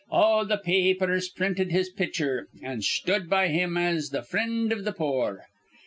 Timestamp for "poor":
4.97-5.45